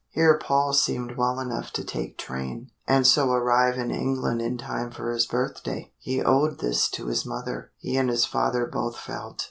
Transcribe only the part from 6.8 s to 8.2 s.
to his mother, he and